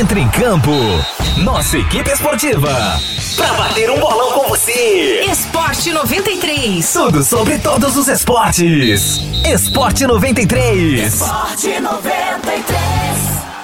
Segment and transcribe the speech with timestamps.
[0.00, 0.70] Entre em campo.
[1.44, 2.70] Nossa equipe esportiva.
[3.36, 5.26] Pra bater um bolão com você.
[5.30, 6.90] Esporte 93.
[6.90, 9.20] Tudo sobre todos os esportes.
[9.44, 11.12] Esporte 93.
[11.12, 12.66] Esporte 93.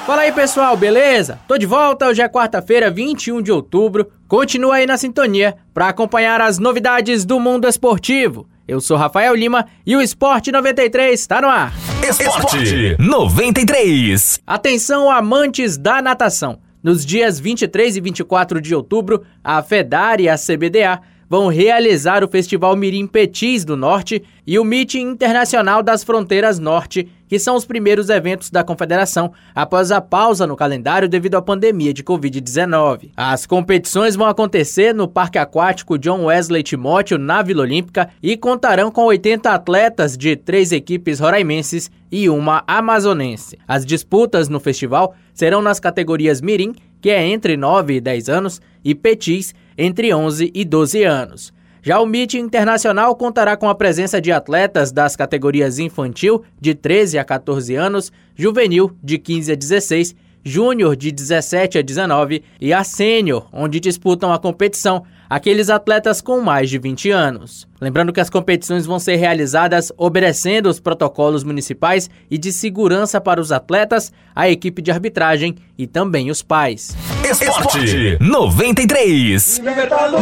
[0.07, 1.39] Fala aí pessoal, beleza?
[1.49, 4.07] Tô de volta, hoje é quarta-feira, 21 de outubro.
[4.29, 8.47] Continua aí na sintonia para acompanhar as novidades do mundo esportivo.
[8.69, 11.73] Eu sou Rafael Lima e o Esporte 93 está no ar.
[12.03, 14.41] Esporte 93.
[14.47, 16.59] Atenção, amantes da natação.
[16.83, 22.29] Nos dias 23 e 24 de outubro, a FEDAR e a CBDA vão realizar o
[22.29, 27.65] Festival Mirim Petis do Norte e o Meeting Internacional das Fronteiras Norte, que são os
[27.65, 33.11] primeiros eventos da Confederação após a pausa no calendário devido à pandemia de Covid-19.
[33.17, 38.91] As competições vão acontecer no Parque Aquático John Wesley Timóteo, na Vila Olímpica, e contarão
[38.91, 43.59] com 80 atletas de três equipes roraimenses e uma amazonense.
[43.67, 48.61] As disputas no festival serão nas categorias Mirim, que é entre 9 e 10 anos,
[48.85, 51.53] e Petis, entre 11 e 12 anos.
[51.83, 57.17] Já o MIT Internacional contará com a presença de atletas das categorias infantil, de 13
[57.17, 62.83] a 14 anos, juvenil, de 15 a 16, júnior, de 17 a 19 e a
[62.83, 67.67] sênior, onde disputam a competição aqueles atletas com mais de 20 anos.
[67.81, 73.41] Lembrando que as competições vão ser realizadas obedecendo os protocolos municipais e de segurança para
[73.41, 76.97] os atletas, a equipe de arbitragem e também os pais.
[77.31, 79.59] Esporte 93.
[79.59, 80.17] Libertadores,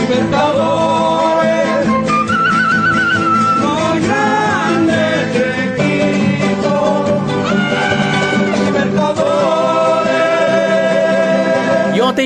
[0.00, 1.15] Libertadores,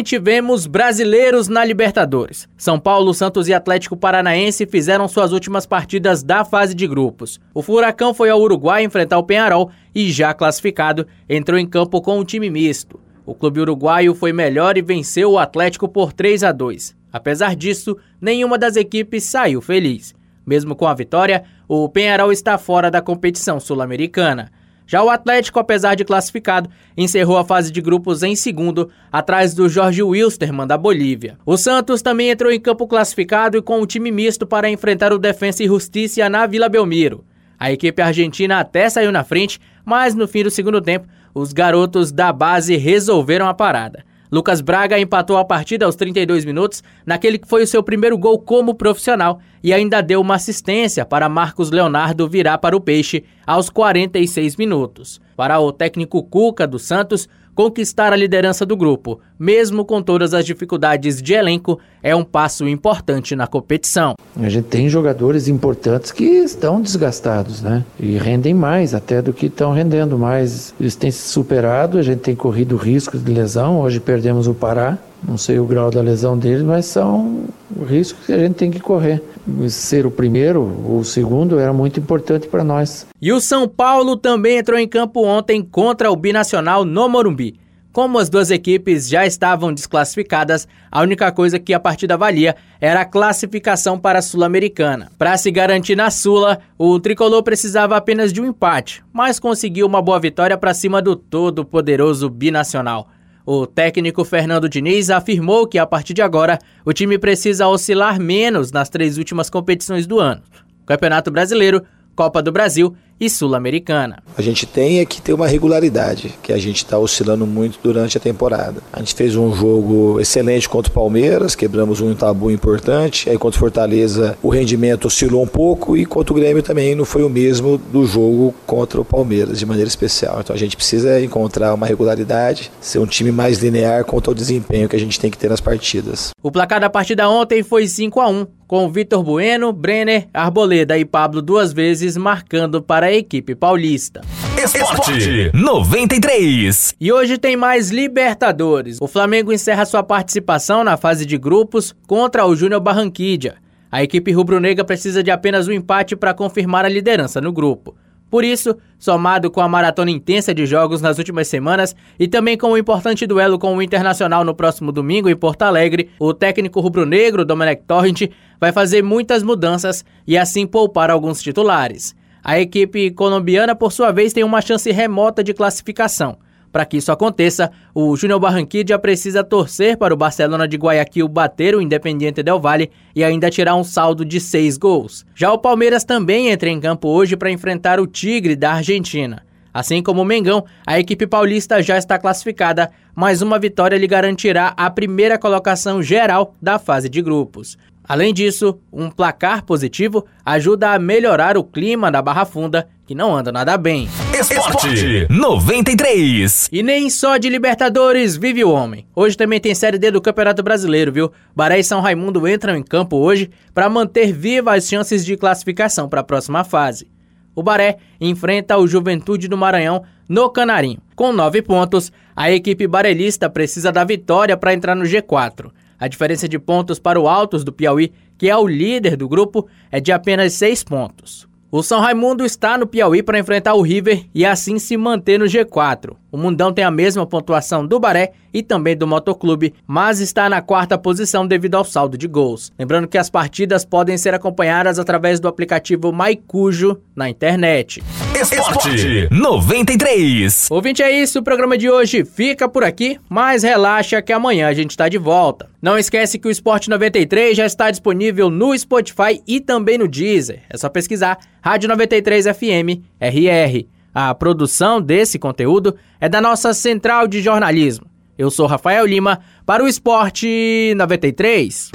[0.01, 2.48] ontem tivemos brasileiros na Libertadores.
[2.56, 7.39] São Paulo, Santos e Atlético Paranaense fizeram suas últimas partidas da fase de grupos.
[7.53, 12.19] O Furacão foi ao Uruguai enfrentar o Penharol e, já classificado, entrou em campo com
[12.19, 12.98] um time misto.
[13.27, 16.97] O clube uruguaio foi melhor e venceu o Atlético por 3 a 2.
[17.12, 20.14] Apesar disso, nenhuma das equipes saiu feliz.
[20.47, 24.51] Mesmo com a vitória, o Penharol está fora da competição sul-americana.
[24.90, 29.68] Já o Atlético, apesar de classificado, encerrou a fase de grupos em segundo, atrás do
[29.68, 31.39] Jorge Wilstermann da Bolívia.
[31.46, 35.18] O Santos também entrou em campo classificado e com um time misto para enfrentar o
[35.18, 37.24] Defensa e Justiça na Vila Belmiro.
[37.56, 42.11] A equipe argentina até saiu na frente, mas no fim do segundo tempo, os garotos
[42.11, 44.05] da base resolveram a parada.
[44.30, 48.39] Lucas Braga empatou a partida aos 32 minutos, naquele que foi o seu primeiro gol
[48.39, 53.68] como profissional, e ainda deu uma assistência para Marcos Leonardo virar para o Peixe aos
[53.68, 55.20] 46 minutos.
[55.36, 60.44] Para o técnico Cuca do Santos, conquistar a liderança do grupo, mesmo com todas as
[60.44, 64.14] dificuldades de elenco, é um passo importante na competição.
[64.36, 67.84] A gente tem jogadores importantes que estão desgastados, né?
[67.98, 70.74] E rendem mais até do que estão rendendo mais.
[70.80, 73.80] Eles têm se superado, a gente tem corrido riscos de lesão.
[73.80, 77.44] Hoje perdemos o Pará, não sei o grau da lesão deles, mas são
[77.85, 79.23] riscos que a gente tem que correr.
[79.68, 83.07] Ser o primeiro ou o segundo era muito importante para nós.
[83.20, 87.58] E o São Paulo também entrou em campo ontem contra o Binacional no Morumbi.
[87.92, 93.01] Como as duas equipes já estavam desclassificadas, a única coisa que a partida valia era
[93.01, 95.11] a classificação para a Sul-Americana.
[95.18, 100.01] Para se garantir na Sula, o tricolor precisava apenas de um empate, mas conseguiu uma
[100.01, 103.08] boa vitória para cima do todo-poderoso binacional.
[103.52, 108.70] O técnico Fernando Diniz afirmou que a partir de agora o time precisa oscilar menos
[108.70, 110.40] nas três últimas competições do ano:
[110.86, 111.83] Campeonato Brasileiro,
[112.14, 114.23] Copa do Brasil e Sul-Americana.
[114.36, 118.17] A gente tem é que ter uma regularidade, que a gente está oscilando muito durante
[118.17, 118.83] a temporada.
[118.92, 123.29] A gente fez um jogo excelente contra o Palmeiras, quebramos um tabu importante.
[123.29, 127.05] Aí contra o Fortaleza o rendimento oscilou um pouco e contra o Grêmio também não
[127.05, 130.41] foi o mesmo do jogo contra o Palmeiras, de maneira especial.
[130.41, 134.88] Então a gente precisa encontrar uma regularidade, ser um time mais linear quanto ao desempenho
[134.88, 136.31] que a gente tem que ter nas partidas.
[136.43, 141.05] O placar da partida ontem foi 5 a 1 com Vitor Bueno, Brenner, Arboleda e
[141.05, 144.21] Pablo duas vezes marcando para a equipe paulista.
[144.56, 146.95] Esporte 93.
[147.01, 148.99] E hoje tem mais Libertadores.
[149.01, 153.57] O Flamengo encerra sua participação na fase de grupos contra o Júnior Barranquilla.
[153.91, 157.97] A equipe rubro-negra precisa de apenas um empate para confirmar a liderança no grupo.
[158.31, 162.69] Por isso, somado com a maratona intensa de jogos nas últimas semanas e também com
[162.71, 167.45] o importante duelo com o Internacional no próximo domingo em Porto Alegre, o técnico rubro-negro
[167.45, 168.31] Domenech Torrent
[168.61, 172.15] vai fazer muitas mudanças e assim poupar alguns titulares.
[172.43, 176.39] A equipe colombiana, por sua vez, tem uma chance remota de classificação.
[176.73, 181.75] Para que isso aconteça, o Júnior Barranquilla precisa torcer para o Barcelona de Guayaquil bater
[181.75, 185.27] o Independiente Del Valle e ainda tirar um saldo de seis gols.
[185.35, 189.43] Já o Palmeiras também entra em campo hoje para enfrentar o Tigre da Argentina.
[189.73, 194.75] Assim como o Mengão, a equipe paulista já está classificada, mas uma vitória lhe garantirá
[194.77, 197.79] a primeira colocação geral da fase de grupos.
[198.11, 203.33] Além disso, um placar positivo ajuda a melhorar o clima da Barra Funda, que não
[203.33, 204.09] anda nada bem.
[204.37, 206.71] Esporte 93.
[206.73, 209.07] E nem só de Libertadores vive o homem.
[209.15, 211.31] Hoje também tem Série D do Campeonato Brasileiro, viu?
[211.55, 216.09] Baré e São Raimundo entram em campo hoje para manter vivas as chances de classificação
[216.09, 217.06] para a próxima fase.
[217.55, 220.99] O Baré enfrenta o Juventude do Maranhão no Canarinho.
[221.15, 225.71] Com nove pontos, a equipe barelista precisa da vitória para entrar no G4.
[226.00, 229.69] A diferença de pontos para o Altos do Piauí, que é o líder do grupo,
[229.91, 231.47] é de apenas seis pontos.
[231.70, 235.44] O São Raimundo está no Piauí para enfrentar o River e assim se manter no
[235.44, 236.17] G4.
[236.32, 240.61] O Mundão tem a mesma pontuação do Baré e também do Motoclube, mas está na
[240.61, 242.73] quarta posição devido ao saldo de gols.
[242.79, 248.03] Lembrando que as partidas podem ser acompanhadas através do aplicativo Maicujo na internet.
[248.41, 250.69] Esporte 93.
[250.71, 251.41] Ouvinte, é isso.
[251.41, 255.19] O programa de hoje fica por aqui, mas relaxa que amanhã a gente está de
[255.19, 255.69] volta.
[255.82, 260.62] Não esquece que o Esporte 93 já está disponível no Spotify e também no Deezer.
[260.71, 263.87] É só pesquisar Rádio 93 FM RR.
[264.15, 268.07] A produção desse conteúdo é da nossa central de jornalismo.
[268.37, 271.93] Eu sou Rafael Lima para o Esporte 93.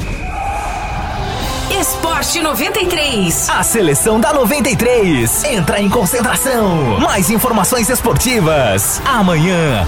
[1.72, 3.50] Esporte 93.
[3.50, 7.00] A seleção da 93 entra em concentração.
[7.00, 9.86] Mais informações esportivas amanhã.